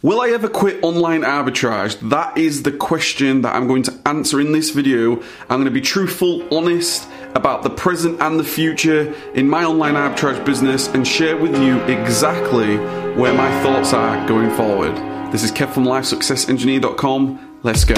Will 0.00 0.20
I 0.20 0.28
ever 0.28 0.48
quit 0.48 0.80
online 0.84 1.22
arbitrage? 1.22 1.98
That 2.10 2.38
is 2.38 2.62
the 2.62 2.70
question 2.70 3.42
that 3.42 3.56
I'm 3.56 3.66
going 3.66 3.82
to 3.82 4.00
answer 4.06 4.40
in 4.40 4.52
this 4.52 4.70
video. 4.70 5.16
I'm 5.50 5.58
going 5.58 5.64
to 5.64 5.72
be 5.72 5.80
truthful, 5.80 6.46
honest 6.56 7.08
about 7.34 7.64
the 7.64 7.70
present 7.70 8.22
and 8.22 8.38
the 8.38 8.44
future 8.44 9.12
in 9.34 9.48
my 9.50 9.64
online 9.64 9.94
arbitrage 9.94 10.44
business 10.44 10.86
and 10.86 11.04
share 11.04 11.36
with 11.36 11.60
you 11.60 11.80
exactly 11.86 12.76
where 13.16 13.34
my 13.34 13.50
thoughts 13.64 13.92
are 13.92 14.24
going 14.28 14.54
forward. 14.54 14.94
This 15.32 15.42
is 15.42 15.50
Kev 15.50 15.70
from 15.70 15.84
LifeSuccessEngineer.com. 15.84 17.58
Let's 17.64 17.84
go. 17.84 17.96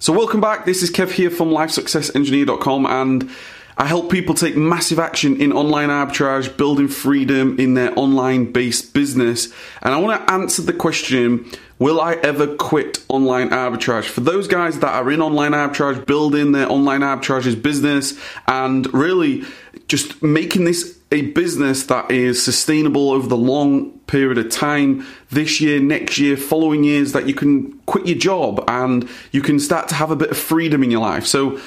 So, 0.00 0.12
welcome 0.12 0.42
back. 0.42 0.66
This 0.66 0.82
is 0.82 0.90
Kev 0.90 1.12
here 1.12 1.30
from 1.30 1.48
LifeSuccessEngineer.com 1.48 2.84
and 2.84 3.30
I 3.76 3.86
help 3.86 4.10
people 4.10 4.34
take 4.34 4.56
massive 4.56 4.98
action 4.98 5.40
in 5.40 5.52
online 5.52 5.88
arbitrage, 5.88 6.56
building 6.56 6.88
freedom 6.88 7.58
in 7.58 7.74
their 7.74 7.98
online 7.98 8.52
based 8.52 8.92
business. 8.94 9.52
And 9.80 9.94
I 9.94 9.98
want 9.98 10.26
to 10.26 10.32
answer 10.32 10.62
the 10.62 10.72
question 10.72 11.50
Will 11.78 12.00
I 12.00 12.12
ever 12.14 12.54
quit 12.54 13.02
online 13.08 13.50
arbitrage? 13.50 14.04
For 14.04 14.20
those 14.20 14.46
guys 14.46 14.78
that 14.78 14.94
are 14.94 15.10
in 15.10 15.20
online 15.20 15.50
arbitrage, 15.50 16.06
building 16.06 16.52
their 16.52 16.70
online 16.70 17.02
arbitrage's 17.02 17.56
business, 17.56 18.16
and 18.46 18.92
really 18.94 19.44
just 19.88 20.22
making 20.22 20.64
this 20.64 20.98
a 21.10 21.22
business 21.32 21.84
that 21.86 22.10
is 22.10 22.42
sustainable 22.42 23.10
over 23.10 23.26
the 23.26 23.36
long 23.36 23.98
period 24.06 24.38
of 24.38 24.48
time 24.48 25.04
this 25.30 25.60
year, 25.60 25.80
next 25.80 26.18
year, 26.18 26.36
following 26.36 26.84
years, 26.84 27.12
that 27.12 27.26
you 27.26 27.34
can 27.34 27.72
quit 27.86 28.06
your 28.06 28.16
job 28.18 28.64
and 28.68 29.08
you 29.32 29.42
can 29.42 29.58
start 29.58 29.88
to 29.88 29.94
have 29.94 30.10
a 30.10 30.16
bit 30.16 30.30
of 30.30 30.38
freedom 30.38 30.82
in 30.84 30.90
your 30.90 31.00
life. 31.00 31.26
So, 31.26 31.60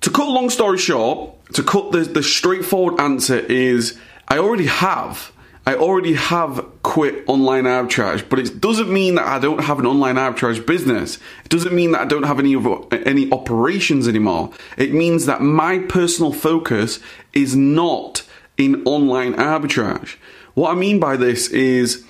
to 0.00 0.10
cut 0.10 0.28
a 0.28 0.30
long 0.30 0.50
story 0.50 0.78
short, 0.78 1.34
to 1.54 1.62
cut 1.62 1.92
the, 1.92 2.00
the 2.00 2.22
straightforward 2.22 3.00
answer 3.00 3.38
is 3.38 3.98
I 4.28 4.38
already 4.38 4.66
have. 4.66 5.32
I 5.66 5.74
already 5.74 6.14
have 6.14 6.64
quit 6.82 7.24
online 7.26 7.64
arbitrage, 7.64 8.26
but 8.26 8.38
it 8.38 8.58
doesn't 8.58 8.90
mean 8.90 9.16
that 9.16 9.26
I 9.26 9.38
don't 9.38 9.62
have 9.64 9.78
an 9.78 9.84
online 9.84 10.14
arbitrage 10.14 10.64
business. 10.64 11.18
It 11.44 11.50
doesn't 11.50 11.74
mean 11.74 11.92
that 11.92 12.00
I 12.00 12.04
don't 12.06 12.22
have 12.22 12.38
any 12.38 12.54
any 13.04 13.30
operations 13.30 14.08
anymore. 14.08 14.50
It 14.78 14.94
means 14.94 15.26
that 15.26 15.42
my 15.42 15.80
personal 15.80 16.32
focus 16.32 17.00
is 17.34 17.54
not 17.54 18.22
in 18.56 18.82
online 18.84 19.34
arbitrage. 19.34 20.16
What 20.54 20.72
I 20.72 20.74
mean 20.74 21.00
by 21.00 21.18
this 21.18 21.48
is 21.48 22.04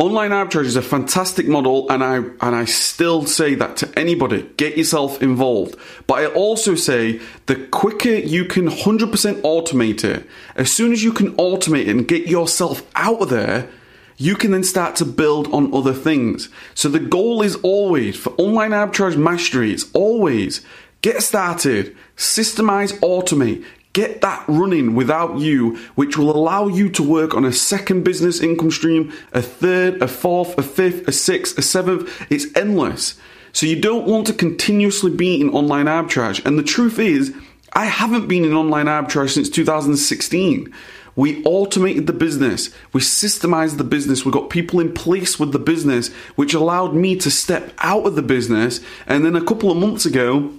Online 0.00 0.30
arbitrage 0.30 0.64
is 0.64 0.76
a 0.76 0.82
fantastic 0.82 1.46
model, 1.46 1.86
and 1.90 2.02
I 2.02 2.16
and 2.16 2.56
I 2.56 2.64
still 2.64 3.26
say 3.26 3.54
that 3.56 3.76
to 3.76 3.98
anybody: 3.98 4.48
get 4.56 4.78
yourself 4.78 5.22
involved. 5.22 5.76
But 6.06 6.20
I 6.20 6.26
also 6.28 6.74
say 6.74 7.20
the 7.44 7.56
quicker 7.66 8.08
you 8.08 8.46
can 8.46 8.68
100% 8.68 9.42
automate 9.42 10.02
it, 10.02 10.26
as 10.56 10.72
soon 10.72 10.92
as 10.92 11.04
you 11.04 11.12
can 11.12 11.36
automate 11.36 11.82
it 11.82 11.88
and 11.88 12.08
get 12.08 12.26
yourself 12.28 12.82
out 12.94 13.20
of 13.20 13.28
there, 13.28 13.68
you 14.16 14.36
can 14.36 14.52
then 14.52 14.64
start 14.64 14.96
to 14.96 15.04
build 15.04 15.52
on 15.52 15.74
other 15.74 15.92
things. 15.92 16.48
So 16.74 16.88
the 16.88 16.98
goal 16.98 17.42
is 17.42 17.56
always 17.56 18.16
for 18.16 18.30
online 18.38 18.70
arbitrage 18.70 19.18
mastery. 19.18 19.70
It's 19.70 19.90
always 19.92 20.64
get 21.02 21.22
started, 21.22 21.94
systemize, 22.16 22.98
automate, 23.00 23.66
Get 23.92 24.20
that 24.20 24.44
running 24.46 24.94
without 24.94 25.38
you, 25.38 25.76
which 25.96 26.16
will 26.16 26.34
allow 26.34 26.68
you 26.68 26.88
to 26.90 27.02
work 27.02 27.34
on 27.34 27.44
a 27.44 27.52
second 27.52 28.04
business 28.04 28.40
income 28.40 28.70
stream, 28.70 29.12
a 29.32 29.42
third, 29.42 30.00
a 30.00 30.06
fourth, 30.06 30.56
a 30.56 30.62
fifth, 30.62 31.08
a 31.08 31.12
sixth, 31.12 31.58
a 31.58 31.62
seventh. 31.62 32.08
It's 32.30 32.46
endless. 32.56 33.18
So 33.52 33.66
you 33.66 33.80
don't 33.80 34.06
want 34.06 34.28
to 34.28 34.32
continuously 34.32 35.10
be 35.10 35.40
in 35.40 35.50
online 35.50 35.86
arbitrage. 35.86 36.44
And 36.46 36.56
the 36.56 36.62
truth 36.62 37.00
is, 37.00 37.34
I 37.72 37.86
haven't 37.86 38.28
been 38.28 38.44
in 38.44 38.54
online 38.54 38.86
arbitrage 38.86 39.30
since 39.30 39.50
2016. 39.50 40.72
We 41.16 41.42
automated 41.44 42.06
the 42.06 42.12
business. 42.12 42.70
We 42.92 43.00
systemized 43.00 43.76
the 43.76 43.84
business. 43.84 44.24
We 44.24 44.30
got 44.30 44.50
people 44.50 44.78
in 44.78 44.94
place 44.94 45.38
with 45.40 45.52
the 45.52 45.58
business, 45.58 46.12
which 46.36 46.54
allowed 46.54 46.94
me 46.94 47.16
to 47.16 47.30
step 47.30 47.72
out 47.78 48.06
of 48.06 48.14
the 48.14 48.22
business. 48.22 48.80
And 49.06 49.24
then 49.24 49.34
a 49.34 49.44
couple 49.44 49.70
of 49.70 49.76
months 49.76 50.06
ago, 50.06 50.52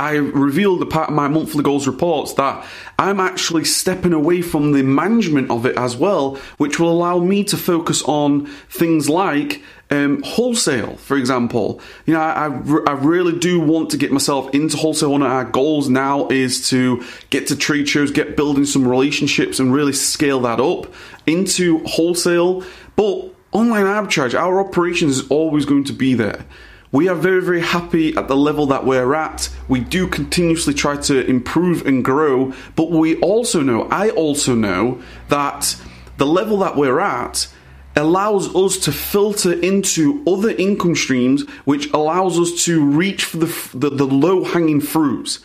I 0.00 0.14
revealed 0.14 0.80
a 0.80 0.86
part 0.86 1.10
of 1.10 1.14
my 1.14 1.28
monthly 1.28 1.62
goals 1.62 1.86
reports 1.86 2.32
that 2.34 2.66
I'm 2.98 3.20
actually 3.20 3.64
stepping 3.64 4.14
away 4.14 4.40
from 4.40 4.72
the 4.72 4.82
management 4.82 5.50
of 5.50 5.66
it 5.66 5.76
as 5.76 5.94
well, 5.94 6.36
which 6.56 6.80
will 6.80 6.90
allow 6.90 7.18
me 7.18 7.44
to 7.44 7.58
focus 7.58 8.02
on 8.04 8.46
things 8.70 9.10
like 9.10 9.62
um, 9.90 10.22
wholesale, 10.22 10.96
for 10.96 11.18
example. 11.18 11.82
You 12.06 12.14
know, 12.14 12.20
I, 12.20 12.46
I, 12.46 12.92
really 12.94 13.38
do 13.38 13.60
want 13.60 13.90
to 13.90 13.98
get 13.98 14.10
myself 14.10 14.54
into 14.54 14.78
wholesale. 14.78 15.12
One 15.12 15.22
of 15.22 15.30
our 15.30 15.44
goals 15.44 15.88
now 15.90 16.28
is 16.28 16.68
to 16.70 17.04
get 17.28 17.48
to 17.48 17.56
trade 17.56 17.88
shows, 17.88 18.10
get 18.10 18.36
building 18.36 18.64
some 18.64 18.88
relationships, 18.88 19.58
and 19.58 19.72
really 19.72 19.92
scale 19.92 20.40
that 20.40 20.60
up 20.60 20.92
into 21.26 21.84
wholesale. 21.84 22.64
But 22.96 23.34
online 23.52 23.84
arbitrage, 23.84 24.38
our 24.38 24.60
operations 24.60 25.18
is 25.18 25.28
always 25.28 25.66
going 25.66 25.84
to 25.84 25.92
be 25.92 26.14
there. 26.14 26.46
We 26.92 27.08
are 27.08 27.14
very, 27.14 27.40
very 27.40 27.60
happy 27.60 28.16
at 28.16 28.26
the 28.26 28.36
level 28.36 28.66
that 28.66 28.84
we're 28.84 29.14
at. 29.14 29.48
We 29.68 29.78
do 29.80 30.08
continuously 30.08 30.74
try 30.74 30.96
to 30.96 31.24
improve 31.24 31.86
and 31.86 32.04
grow, 32.04 32.52
but 32.74 32.90
we 32.90 33.16
also 33.20 33.62
know, 33.62 33.82
I 33.90 34.10
also 34.10 34.56
know, 34.56 35.00
that 35.28 35.80
the 36.16 36.26
level 36.26 36.58
that 36.58 36.76
we're 36.76 36.98
at 36.98 37.46
allows 37.94 38.54
us 38.56 38.76
to 38.78 38.92
filter 38.92 39.52
into 39.52 40.22
other 40.26 40.50
income 40.50 40.96
streams, 40.96 41.48
which 41.64 41.88
allows 41.92 42.38
us 42.38 42.64
to 42.64 42.84
reach 42.84 43.24
for 43.24 43.36
the, 43.36 43.70
the, 43.74 43.90
the 43.90 44.06
low 44.06 44.42
hanging 44.44 44.80
fruits. 44.80 45.38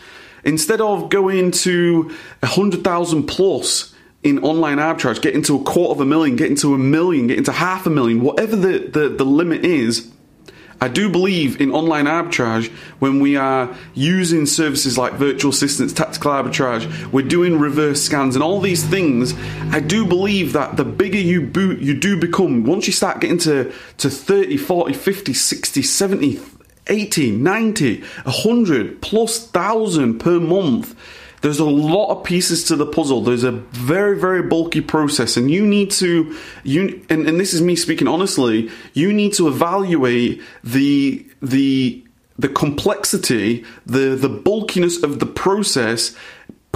Instead 0.43 0.81
of 0.81 1.09
going 1.09 1.51
to 1.51 2.15
a 2.41 2.47
hundred 2.47 2.83
thousand 2.83 3.23
plus 3.27 3.93
in 4.23 4.43
online 4.43 4.77
arbitrage, 4.77 5.21
getting 5.21 5.43
to 5.43 5.59
a 5.59 5.63
quarter 5.63 5.91
of 5.91 6.01
a 6.01 6.05
million, 6.05 6.35
getting 6.35 6.55
to 6.55 6.73
a 6.73 6.77
million, 6.77 7.27
getting 7.27 7.43
to 7.43 7.51
half 7.51 7.85
a 7.85 7.89
million, 7.91 8.21
whatever 8.21 8.55
the, 8.55 8.79
the, 8.79 9.09
the 9.09 9.23
limit 9.23 9.63
is, 9.63 10.11
I 10.81 10.87
do 10.87 11.09
believe 11.09 11.61
in 11.61 11.71
online 11.71 12.05
arbitrage 12.05 12.69
when 12.99 13.19
we 13.19 13.37
are 13.37 13.73
using 13.93 14.45
services 14.45 14.97
like 14.97 15.13
virtual 15.13 15.51
assistants, 15.51 15.93
tactical 15.93 16.31
arbitrage, 16.31 17.11
we're 17.11 17.27
doing 17.27 17.59
reverse 17.59 18.03
scans 18.03 18.35
and 18.35 18.43
all 18.43 18.59
these 18.59 18.83
things. 18.83 19.33
I 19.71 19.79
do 19.79 20.05
believe 20.05 20.53
that 20.53 20.75
the 20.75 20.85
bigger 20.85 21.17
you 21.17 21.41
boot, 21.41 21.79
you 21.79 21.93
do 21.93 22.19
become, 22.19 22.65
once 22.65 22.87
you 22.87 22.93
start 22.93 23.21
getting 23.21 23.37
to, 23.39 23.73
to 23.97 24.09
30, 24.09 24.57
40, 24.57 24.93
50, 24.93 25.33
60, 25.33 25.81
70, 25.81 26.39
80, 26.87 27.31
90, 27.31 28.01
100 28.01 29.01
plus 29.01 29.47
thousand 29.47 30.19
per 30.19 30.39
month 30.39 30.95
there's 31.45 31.59
a 31.59 31.63
lot 31.63 32.09
of 32.09 32.23
pieces 32.23 32.63
to 32.63 32.75
the 32.75 32.87
puzzle. 32.87 33.21
There's 33.21 33.43
a 33.43 33.51
very, 33.51 34.19
very 34.19 34.41
bulky 34.41 34.81
process, 34.81 35.37
and 35.37 35.51
you 35.51 35.63
need 35.63 35.91
to 35.91 36.35
you 36.63 37.05
and, 37.07 37.27
and 37.27 37.39
this 37.39 37.53
is 37.53 37.61
me 37.61 37.75
speaking 37.75 38.07
honestly. 38.07 38.71
You 38.93 39.13
need 39.13 39.33
to 39.33 39.47
evaluate 39.47 40.41
the 40.63 41.23
the 41.43 42.03
the 42.39 42.49
complexity, 42.49 43.63
the 43.85 44.15
the 44.15 44.27
bulkiness 44.27 45.03
of 45.03 45.19
the 45.19 45.27
process 45.27 46.15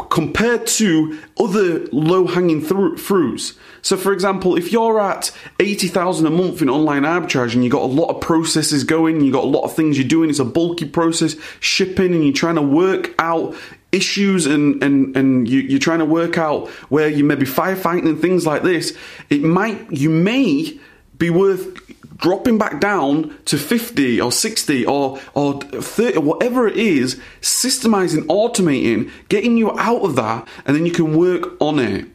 compared 0.10 0.66
to 0.66 1.20
other 1.40 1.86
low 1.92 2.28
hanging 2.28 2.62
fruits. 2.62 3.54
So, 3.82 3.96
for 3.96 4.12
example, 4.12 4.58
if 4.58 4.72
you're 4.72 5.00
at 5.00 5.32
80,000 5.60 6.26
a 6.26 6.30
month 6.30 6.62
in 6.62 6.70
online 6.70 7.04
arbitrage 7.04 7.54
and 7.54 7.64
you've 7.64 7.72
got 7.72 7.84
a 7.84 7.86
lot 7.86 8.10
of 8.10 8.22
processes 8.22 8.84
going, 8.84 9.22
you've 9.22 9.34
got 9.34 9.44
a 9.44 9.48
lot 9.48 9.64
of 9.64 9.76
things 9.76 9.98
you're 9.98 10.08
doing, 10.08 10.30
it's 10.30 10.40
a 10.40 10.46
bulky 10.46 10.86
process, 10.86 11.36
shipping, 11.60 12.14
and 12.14 12.24
you're 12.24 12.34
trying 12.34 12.56
to 12.56 12.62
work 12.62 13.14
out 13.20 13.56
issues 13.92 14.46
and, 14.46 14.84
and, 14.84 15.16
and 15.16 15.48
you, 15.48 15.76
are 15.76 15.80
trying 15.80 16.00
to 16.00 16.06
work 16.06 16.38
out 16.38 16.68
where 16.90 17.10
you 17.10 17.24
may 17.24 17.36
be 17.36 17.46
firefighting 17.46 18.08
and 18.08 18.20
things 18.20 18.46
like 18.46 18.64
this, 18.64 18.96
it 19.30 19.42
might, 19.42 19.92
you 19.92 20.10
may 20.10 20.80
be 21.20 21.30
worth 21.30 21.86
dropping 22.18 22.58
back 22.58 22.80
down 22.80 23.38
to 23.46 23.58
50 23.58 24.20
or 24.20 24.32
60 24.32 24.86
or, 24.86 25.20
or 25.34 25.62
30, 25.62 26.20
whatever 26.20 26.68
it 26.68 26.78
is, 26.78 27.20
systemizing, 27.42 28.24
automating, 28.26 29.10
getting 29.30 29.58
you 29.58 29.78
out 29.80 30.02
of 30.02 30.16
that, 30.16 30.48
and 30.66 30.76
then 30.76 30.86
you 30.86 30.92
can 30.92 31.16
work 31.16 31.56
on 31.62 31.80
it. 31.80 32.08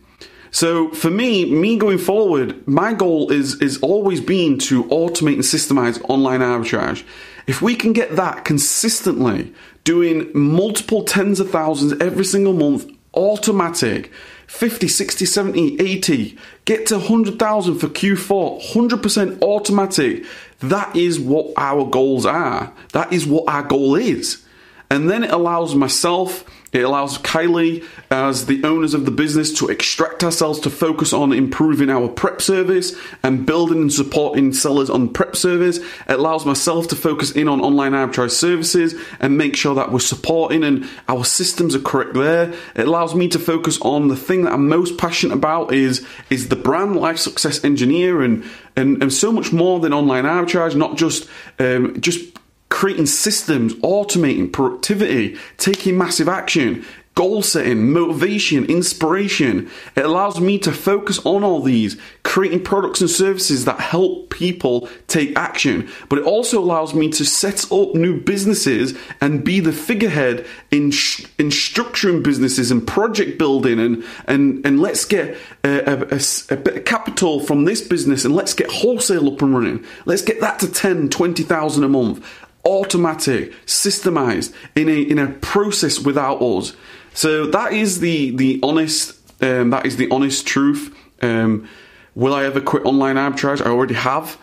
So 0.50 0.90
for 0.90 1.10
me, 1.10 1.52
me 1.52 1.76
going 1.76 1.98
forward, 1.98 2.66
my 2.68 2.94
goal 2.94 3.32
is 3.32 3.60
is 3.60 3.78
always 3.80 4.20
been 4.20 4.56
to 4.58 4.84
automate 4.84 5.34
and 5.34 5.42
systemize 5.42 6.00
online 6.08 6.40
arbitrage. 6.40 7.02
If 7.48 7.60
we 7.60 7.74
can 7.74 7.92
get 7.92 8.14
that 8.14 8.44
consistently, 8.44 9.52
doing 9.82 10.30
multiple 10.32 11.02
tens 11.02 11.40
of 11.40 11.50
thousands 11.50 12.00
every 12.00 12.24
single 12.24 12.52
month, 12.52 12.86
automatic, 13.16 14.12
50, 14.46 14.88
60, 14.88 15.24
70, 15.24 15.80
80, 15.80 16.38
get 16.64 16.86
to 16.86 16.98
100,000 16.98 17.78
for 17.78 17.88
Q4, 17.88 18.72
100% 18.72 19.42
automatic. 19.42 20.24
That 20.60 20.94
is 20.94 21.18
what 21.18 21.52
our 21.56 21.84
goals 21.88 22.26
are. 22.26 22.72
That 22.92 23.12
is 23.12 23.26
what 23.26 23.44
our 23.48 23.62
goal 23.62 23.96
is. 23.96 24.44
And 24.90 25.10
then 25.10 25.24
it 25.24 25.30
allows 25.30 25.74
myself 25.74 26.44
It 26.74 26.82
allows 26.82 27.18
Kylie, 27.18 27.84
as 28.10 28.46
the 28.46 28.64
owners 28.64 28.94
of 28.94 29.04
the 29.04 29.12
business, 29.12 29.52
to 29.58 29.68
extract 29.68 30.24
ourselves 30.24 30.58
to 30.60 30.70
focus 30.70 31.12
on 31.12 31.32
improving 31.32 31.88
our 31.88 32.08
prep 32.08 32.42
service 32.42 32.96
and 33.22 33.46
building 33.46 33.82
and 33.82 33.92
supporting 33.92 34.52
sellers 34.52 34.90
on 34.90 35.08
prep 35.08 35.36
service. 35.36 35.78
It 35.78 36.18
allows 36.18 36.44
myself 36.44 36.88
to 36.88 36.96
focus 36.96 37.30
in 37.30 37.46
on 37.46 37.60
online 37.60 37.92
arbitrage 37.92 38.32
services 38.32 39.00
and 39.20 39.38
make 39.38 39.54
sure 39.54 39.76
that 39.76 39.92
we're 39.92 40.00
supporting 40.00 40.64
and 40.64 40.88
our 41.08 41.24
systems 41.24 41.76
are 41.76 41.80
correct 41.80 42.14
there. 42.14 42.52
It 42.74 42.88
allows 42.88 43.14
me 43.14 43.28
to 43.28 43.38
focus 43.38 43.80
on 43.80 44.08
the 44.08 44.16
thing 44.16 44.42
that 44.42 44.52
I'm 44.52 44.68
most 44.68 44.98
passionate 44.98 45.34
about 45.34 45.72
is 45.72 46.04
is 46.28 46.48
the 46.48 46.56
brand 46.56 46.96
life 46.96 47.18
success 47.18 47.64
engineer 47.64 48.20
and 48.20 48.44
and, 48.76 49.00
and 49.00 49.12
so 49.12 49.30
much 49.30 49.52
more 49.52 49.78
than 49.78 49.92
online 49.92 50.24
arbitrage, 50.24 50.74
not 50.74 50.96
just 50.96 51.28
um, 51.60 52.00
just 52.00 52.36
creating 52.68 53.06
systems, 53.06 53.74
automating 53.74 54.52
productivity, 54.52 55.36
taking 55.56 55.96
massive 55.96 56.28
action, 56.28 56.84
goal 57.14 57.42
setting, 57.42 57.92
motivation, 57.92 58.64
inspiration. 58.64 59.70
It 59.94 60.04
allows 60.04 60.40
me 60.40 60.58
to 60.60 60.72
focus 60.72 61.24
on 61.24 61.44
all 61.44 61.62
these, 61.62 61.96
creating 62.24 62.64
products 62.64 63.00
and 63.00 63.08
services 63.08 63.64
that 63.66 63.78
help 63.78 64.30
people 64.30 64.88
take 65.06 65.38
action. 65.38 65.88
But 66.08 66.18
it 66.18 66.24
also 66.24 66.60
allows 66.60 66.92
me 66.92 67.10
to 67.10 67.24
set 67.24 67.70
up 67.70 67.94
new 67.94 68.20
businesses 68.20 68.98
and 69.20 69.44
be 69.44 69.60
the 69.60 69.72
figurehead 69.72 70.44
in, 70.72 70.86
in 70.86 71.50
structuring 71.50 72.24
businesses 72.24 72.72
and 72.72 72.84
project 72.84 73.38
building 73.38 73.78
and, 73.78 74.04
and, 74.26 74.66
and 74.66 74.80
let's 74.80 75.04
get 75.04 75.36
a, 75.62 75.92
a, 75.92 76.20
a, 76.50 76.56
bit 76.56 76.76
of 76.78 76.84
capital 76.84 77.38
from 77.38 77.64
this 77.64 77.80
business 77.80 78.24
and 78.24 78.34
let's 78.34 78.54
get 78.54 78.70
wholesale 78.70 79.32
up 79.32 79.40
and 79.40 79.54
running. 79.54 79.84
Let's 80.04 80.22
get 80.22 80.40
that 80.40 80.58
to 80.60 80.72
10, 80.72 81.10
20,000 81.10 81.84
a 81.84 81.88
month. 81.88 82.26
Automatic, 82.66 83.52
systemized 83.66 84.54
in 84.74 84.88
a 84.88 85.00
in 85.00 85.18
a 85.18 85.28
process 85.28 85.98
without 85.98 86.40
us. 86.40 86.74
So 87.12 87.46
that 87.46 87.72
is 87.72 88.00
the 88.00 88.30
the 88.30 88.60
honest 88.62 89.18
um, 89.42 89.70
that 89.70 89.86
is 89.86 89.96
the 89.96 90.10
honest 90.10 90.46
truth. 90.46 90.94
Um, 91.22 91.68
will 92.14 92.34
I 92.34 92.44
ever 92.44 92.60
quit 92.60 92.84
online 92.84 93.16
arbitrage? 93.16 93.64
I 93.64 93.70
already 93.70 93.94
have. 93.94 94.38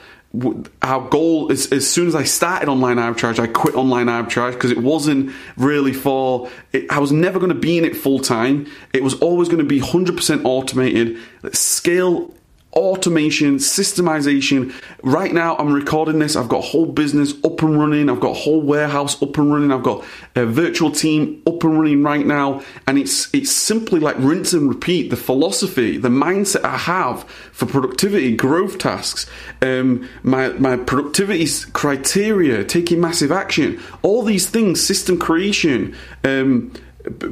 Our 0.81 1.09
goal 1.09 1.51
is 1.51 1.73
as 1.73 1.89
soon 1.89 2.07
as 2.07 2.15
I 2.15 2.23
started 2.23 2.69
online 2.69 2.95
arbitrage, 2.95 3.37
I 3.37 3.47
quit 3.47 3.75
online 3.75 4.05
arbitrage 4.07 4.53
because 4.53 4.71
it 4.71 4.77
wasn't 4.77 5.33
really 5.57 5.91
for. 5.91 6.49
It, 6.71 6.89
I 6.89 6.99
was 6.99 7.11
never 7.11 7.37
going 7.37 7.53
to 7.53 7.59
be 7.59 7.77
in 7.77 7.83
it 7.83 7.97
full 7.97 8.19
time. 8.19 8.67
It 8.93 9.03
was 9.03 9.15
always 9.15 9.49
going 9.49 9.59
to 9.59 9.65
be 9.65 9.81
100% 9.81 10.45
automated. 10.45 11.17
Scale 11.51 12.33
automation, 12.73 13.55
systemization. 13.55 14.73
Right 15.03 15.33
now, 15.33 15.55
I'm 15.57 15.73
recording 15.73 16.19
this. 16.19 16.35
I've 16.35 16.49
got 16.49 16.59
a 16.59 16.67
whole 16.67 16.85
business 16.85 17.33
up 17.43 17.61
and 17.61 17.79
running. 17.79 18.09
I've 18.09 18.19
got 18.19 18.31
a 18.31 18.39
whole 18.39 18.61
warehouse 18.61 19.21
up 19.21 19.37
and 19.37 19.51
running. 19.51 19.71
I've 19.71 19.83
got 19.83 20.03
a 20.35 20.45
virtual 20.45 20.91
team 20.91 21.41
up 21.45 21.63
and 21.63 21.79
running 21.79 22.03
right 22.03 22.25
now. 22.25 22.61
And 22.87 22.97
it's 22.97 23.33
it's 23.33 23.51
simply 23.51 23.99
like 23.99 24.15
rinse 24.19 24.53
and 24.53 24.69
repeat. 24.69 25.09
The 25.09 25.17
philosophy, 25.17 25.97
the 25.97 26.09
mindset 26.09 26.63
I 26.63 26.77
have 26.77 27.23
for 27.51 27.65
productivity, 27.65 28.35
growth 28.35 28.77
tasks, 28.77 29.29
um, 29.61 30.07
my 30.23 30.49
my 30.49 30.77
productivity 30.77 31.47
criteria, 31.73 32.63
taking 32.63 33.01
massive 33.01 33.31
action, 33.31 33.81
all 34.01 34.23
these 34.23 34.49
things, 34.49 34.83
system 34.83 35.17
creation. 35.17 35.95
Um, 36.23 36.73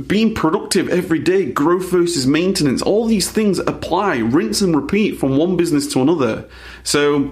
being 0.07 0.33
productive 0.33 0.89
every 0.89 1.19
day, 1.19 1.45
growth 1.45 1.89
versus 1.92 2.25
maintenance, 2.25 2.81
all 2.81 3.06
these 3.06 3.30
things 3.30 3.60
apply, 3.60 4.18
rinse 4.18 4.62
and 4.62 4.75
repeat 4.75 5.19
from 5.19 5.38
one 5.38 5.57
business 5.57 5.92
to 5.94 6.01
another. 6.01 6.48
So, 6.83 7.31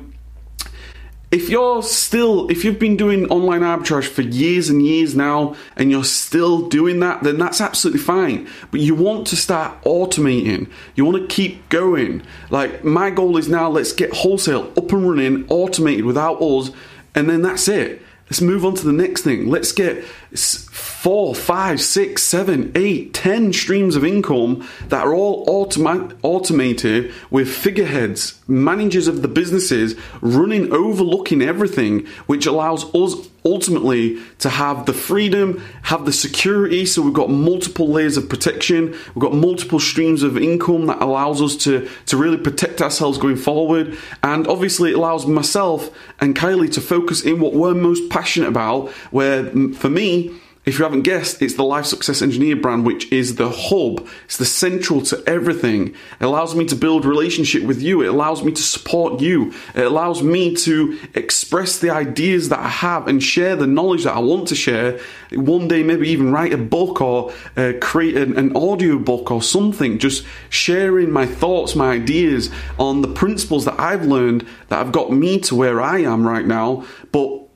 if 1.30 1.50
you're 1.50 1.84
still, 1.84 2.50
if 2.50 2.63
you've 2.63 2.80
been 2.80 2.95
doing 2.95 3.25
online 3.30 3.60
arbitrage 3.62 4.07
for 4.07 4.22
years 4.22 4.69
and 4.69 4.86
years 4.86 5.13
now, 5.13 5.56
and 5.75 5.92
you're 5.92 6.06
still 6.06 6.69
doing 6.69 7.01
that, 7.01 7.24
then 7.24 7.38
that's 7.38 7.60
absolutely 7.60 8.00
fine. 8.00 8.48
But 8.72 8.80
you 8.80 8.95
want 8.95 9.28
to 9.28 9.36
start 9.36 9.81
automating. 9.83 10.69
You 10.95 11.04
want 11.04 11.18
to 11.18 11.28
keep 11.28 11.68
going. 11.68 12.24
Like, 12.50 12.86
my 12.86 13.10
goal 13.10 13.36
is 13.36 13.50
now 13.50 13.69
let's 13.69 13.92
get 13.92 14.13
wholesale 14.13 14.72
up 14.78 14.92
and 14.92 15.10
running, 15.10 15.45
automated 15.50 16.06
without 16.06 16.42
us, 16.42 16.72
and 17.13 17.30
then 17.30 17.42
that's 17.42 17.68
it. 17.68 18.01
Let's 18.28 18.42
move 18.42 18.66
on 18.66 18.75
to 18.75 18.86
the 18.86 18.94
next 18.94 19.22
thing. 19.22 19.50
Let's 19.50 19.72
get 19.72 20.04
four, 20.34 21.34
five, 21.34 21.80
six, 21.80 22.24
seven, 22.24 22.72
eight, 22.76 23.14
ten 23.14 23.54
streams 23.54 23.96
of 23.96 24.04
income 24.04 24.68
that 24.90 25.06
are 25.06 25.14
all 25.14 25.46
automa- 25.46 26.14
automated 26.22 27.14
with 27.30 27.50
figureheads, 27.50 28.40
managers 28.48 29.08
of 29.08 29.22
the 29.22 29.28
businesses 29.28 29.96
running, 30.22 30.72
overlooking 30.74 31.42
everything, 31.42 32.06
which 32.26 32.46
allows 32.46 32.94
us 32.94 33.30
ultimately 33.46 34.20
to 34.40 34.50
have 34.50 34.86
the 34.86 34.94
freedom, 34.94 35.64
have 35.84 36.06
the 36.06 36.12
security. 36.12 36.86
So 36.86 37.02
we've 37.02 37.14
got 37.14 37.30
multiple 37.30 37.88
layers 37.88 38.18
of 38.18 38.28
protection. 38.28 38.92
We've 39.16 39.22
got 39.22 39.34
multiple 39.34 39.80
streams 39.80 40.22
of 40.24 40.38
income 40.38 40.88
that 40.88 41.02
allows 41.02 41.42
us 41.42 41.56
to, 41.64 41.88
to 42.08 42.18
really 42.18 42.38
protect 42.38 42.82
ourselves 42.82 43.18
going 43.18 43.38
forward. 43.38 43.98
And 44.24 44.48
obviously, 44.48 44.92
it 44.92 44.96
allows 44.96 45.26
myself 45.26 45.90
and 46.20 46.36
Kylie 46.36 46.72
to 46.74 46.82
focus 46.82 47.24
in 47.24 47.40
what 47.40 47.54
we're 47.54 47.74
most 47.74 48.10
passionate 48.10 48.50
about. 48.50 48.90
Where 49.12 49.46
for 49.74 49.90
me, 49.90 50.27
if 50.68 50.78
you 50.78 50.84
haven't 50.84 51.04
guessed, 51.04 51.42
it's 51.42 51.54
the 51.54 51.64
Life 51.64 51.86
Success 51.86 52.22
Engineer 52.22 52.58
brand, 52.58 52.86
which 52.86 53.10
is 53.10 53.36
the 53.36 53.50
hub. 53.50 54.06
It's 54.25 54.36
the 54.36 54.44
central 54.44 55.02
to 55.04 55.24
everything. 55.25 55.96
It 56.19 56.25
allows 56.25 56.56
me 56.56 56.66
to 56.66 56.75
build 56.75 57.06
relationship 57.06 57.64
with 57.64 57.81
you. 57.81 58.02
It 58.02 58.08
allows 58.08 58.44
me 58.44 58.52
to 58.52 58.62
support 58.62 59.22
you. 59.22 59.54
It 59.74 59.86
allows 59.86 60.22
me 60.22 60.58
to 60.58 61.00
express 61.14 61.80
the 61.80 61.92
ideas 61.92 62.50
that 62.50 62.60
I 62.60 62.68
have 62.68 63.08
and 63.08 63.24
share 63.24 63.56
the 63.56 63.66
knowledge 63.66 64.04
that 64.04 64.18
I 64.18 64.19
want 64.19 64.50
to 64.50 64.56
share. 64.56 65.00
One 65.31 65.69
day, 65.69 65.84
maybe 65.84 66.10
even 66.10 66.34
write 66.34 66.52
a 66.52 66.58
book 66.58 67.00
or 67.00 67.31
uh, 67.56 67.72
create 67.80 68.18
an, 68.18 68.38
an 68.38 68.54
audio 68.58 69.00
book 69.00 69.31
or 69.31 69.42
something. 69.42 70.00
Just 70.00 70.25
sharing 70.50 71.12
my 71.12 71.25
thoughts, 71.25 71.78
my 71.78 71.92
ideas 71.92 72.52
on 72.78 73.04
the 73.04 73.08
principles 73.08 73.64
that 73.64 73.80
I've 73.80 74.06
learned 74.06 74.46
that 74.68 74.80
have 74.80 74.92
got 74.92 75.14
me 75.14 75.40
to 75.40 75.56
where 75.56 75.80
I 75.80 76.00
am 76.00 76.28
right 76.28 76.46
now. 76.46 76.86
But 77.14 77.47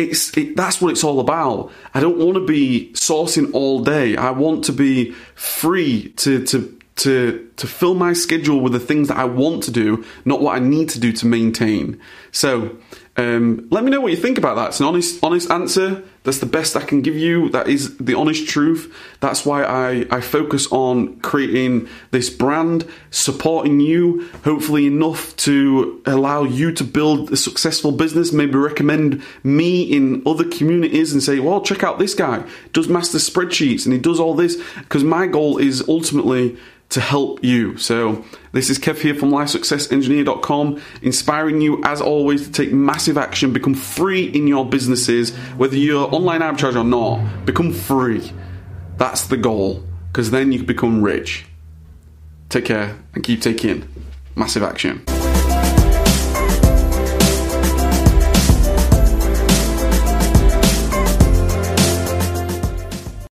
it's 0.00 0.36
it, 0.36 0.56
that's 0.56 0.80
what 0.80 0.90
it's 0.90 1.04
all 1.04 1.20
about. 1.20 1.70
I 1.94 2.00
don't 2.00 2.18
want 2.18 2.34
to 2.34 2.44
be 2.44 2.90
sourcing 2.94 3.52
all 3.52 3.82
day. 3.82 4.16
I 4.16 4.30
want 4.30 4.64
to 4.64 4.72
be 4.72 5.12
free 5.34 6.12
to 6.16 6.44
to 6.46 6.78
to 6.96 7.49
to 7.60 7.66
fill 7.66 7.94
my 7.94 8.14
schedule 8.14 8.60
with 8.60 8.72
the 8.72 8.80
things 8.80 9.08
that 9.08 9.18
I 9.18 9.24
want 9.24 9.62
to 9.64 9.70
do, 9.70 10.02
not 10.24 10.40
what 10.40 10.56
I 10.56 10.60
need 10.60 10.88
to 10.90 11.00
do 11.00 11.12
to 11.12 11.26
maintain. 11.26 12.00
So 12.32 12.78
um, 13.18 13.68
let 13.70 13.84
me 13.84 13.90
know 13.90 14.00
what 14.00 14.12
you 14.12 14.16
think 14.16 14.38
about 14.38 14.54
that. 14.54 14.68
It's 14.68 14.80
an 14.80 14.86
honest, 14.86 15.22
honest 15.22 15.50
answer. 15.50 16.02
That's 16.22 16.38
the 16.38 16.46
best 16.46 16.74
I 16.74 16.80
can 16.80 17.02
give 17.02 17.16
you. 17.16 17.50
That 17.50 17.68
is 17.68 17.98
the 17.98 18.14
honest 18.14 18.48
truth. 18.48 18.94
That's 19.20 19.44
why 19.44 19.62
I, 19.62 20.06
I 20.10 20.22
focus 20.22 20.72
on 20.72 21.20
creating 21.20 21.86
this 22.12 22.30
brand, 22.30 22.86
supporting 23.10 23.80
you, 23.80 24.26
hopefully 24.42 24.86
enough 24.86 25.36
to 25.48 26.02
allow 26.06 26.44
you 26.44 26.72
to 26.72 26.84
build 26.84 27.30
a 27.30 27.36
successful 27.36 27.92
business. 27.92 28.32
Maybe 28.32 28.56
recommend 28.56 29.22
me 29.42 29.82
in 29.82 30.22
other 30.24 30.48
communities 30.48 31.12
and 31.12 31.22
say, 31.22 31.40
well, 31.40 31.60
check 31.60 31.82
out 31.82 31.98
this 31.98 32.14
guy. 32.14 32.48
Does 32.72 32.88
master 32.88 33.18
spreadsheets 33.18 33.84
and 33.84 33.92
he 33.92 34.00
does 34.00 34.18
all 34.18 34.32
this. 34.32 34.56
Because 34.78 35.04
my 35.04 35.26
goal 35.26 35.58
is 35.58 35.86
ultimately 35.88 36.56
to 36.90 37.00
help 37.00 37.42
you. 37.42 37.49
So, 37.76 38.24
this 38.52 38.70
is 38.70 38.78
Kev 38.78 39.00
here 39.00 39.14
from 39.14 39.30
LifeSuccessEngineer.com, 39.30 40.80
inspiring 41.02 41.60
you 41.60 41.80
as 41.84 42.00
always 42.00 42.46
to 42.46 42.52
take 42.52 42.72
massive 42.72 43.18
action, 43.18 43.52
become 43.52 43.74
free 43.74 44.24
in 44.24 44.46
your 44.46 44.64
businesses, 44.64 45.34
whether 45.56 45.76
you're 45.76 46.14
online 46.14 46.42
arbitrage 46.42 46.76
or 46.76 46.84
not, 46.84 47.44
become 47.44 47.72
free. 47.72 48.32
That's 48.98 49.26
the 49.26 49.36
goal, 49.36 49.82
because 50.12 50.30
then 50.30 50.52
you 50.52 50.62
become 50.62 51.02
rich. 51.02 51.46
Take 52.50 52.66
care 52.66 52.96
and 53.14 53.24
keep 53.24 53.42
taking 53.42 53.88
massive 54.36 54.62
action. 54.62 55.04